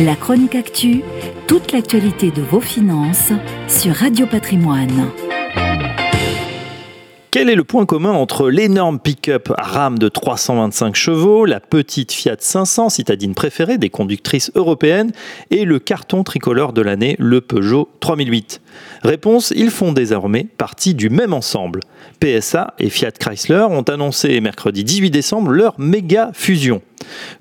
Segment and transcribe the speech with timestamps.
[0.00, 1.02] La chronique actu,
[1.48, 3.32] toute l'actualité de vos finances
[3.66, 5.10] sur Radio Patrimoine.
[7.32, 12.36] Quel est le point commun entre l'énorme pick-up RAM de 325 chevaux, la petite Fiat
[12.38, 15.10] 500 citadine préférée des conductrices européennes
[15.50, 18.60] et le carton tricolore de l'année, le Peugeot 3008
[19.02, 21.80] Réponse, ils font désormais partie du même ensemble.
[22.20, 26.82] PSA et Fiat Chrysler ont annoncé mercredi 18 décembre leur méga fusion.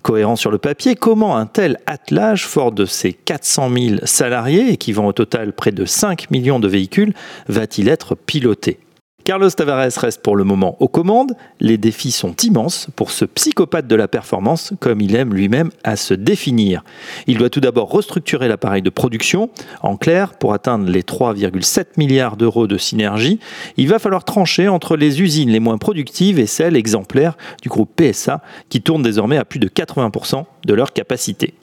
[0.02, 4.78] Cohérent sur le papier, comment un tel attelage, fort de ses 400 000 salariés, et
[4.78, 7.14] qui vend au total près de 5 millions de véhicules,
[7.48, 8.80] va-t-il être piloté?
[9.28, 11.34] Carlos Tavares reste pour le moment aux commandes.
[11.60, 15.98] Les défis sont immenses pour ce psychopathe de la performance, comme il aime lui-même à
[15.98, 16.82] se définir.
[17.28, 19.50] Il doit tout d'abord restructurer l'appareil de production.
[19.82, 23.42] En clair, pour atteindre les 3,7 milliards d'euros de synergie,
[23.76, 28.02] il va falloir trancher entre les usines les moins productives et celles exemplaires du groupe
[28.02, 31.54] PSA, qui tournent désormais à plus de 80% de leur capacité.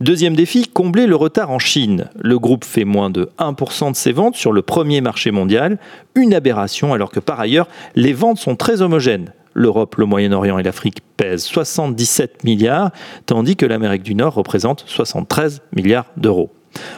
[0.00, 2.08] Deuxième défi, combler le retard en Chine.
[2.18, 5.78] Le groupe fait moins de 1% de ses ventes sur le premier marché mondial,
[6.14, 9.34] une aberration alors que par ailleurs, les ventes sont très homogènes.
[9.52, 12.92] L'Europe, le Moyen-Orient et l'Afrique pèsent 77 milliards,
[13.26, 16.50] tandis que l'Amérique du Nord représente 73 milliards d'euros.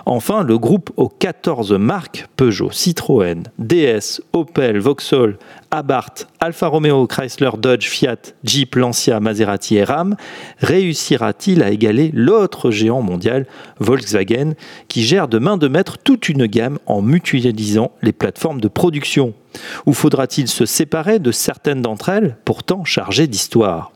[0.07, 5.39] Enfin, le groupe aux 14 marques Peugeot, Citroën, DS, Opel, Vauxhall,
[5.71, 10.17] Abarth, Alfa Romeo, Chrysler, Dodge, Fiat, Jeep, Lancia, Maserati et Ram
[10.59, 13.47] réussira-t-il à égaler l'autre géant mondial,
[13.79, 14.55] Volkswagen,
[14.89, 19.35] qui gère de main de maître toute une gamme en mutualisant les plateformes de production?
[19.87, 23.93] Ou faudra-t-il se séparer de certaines d'entre elles, pourtant chargées d'histoire?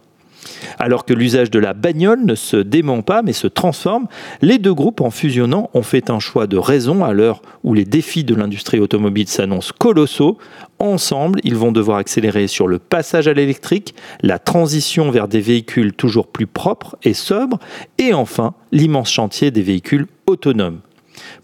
[0.79, 4.07] Alors que l'usage de la bagnole ne se dément pas mais se transforme,
[4.43, 7.85] les deux groupes en fusionnant ont fait un choix de raison à l'heure où les
[7.85, 10.39] défis de l'industrie automobile s'annoncent colossaux.
[10.79, 15.93] Ensemble, ils vont devoir accélérer sur le passage à l'électrique, la transition vers des véhicules
[15.93, 17.59] toujours plus propres et sobres,
[17.99, 20.81] et enfin l'immense chantier des véhicules autonomes.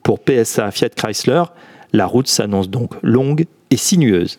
[0.02, 1.44] Pour PSA Fiat Chrysler,
[1.92, 4.38] la route s'annonce donc longue et sinueuse.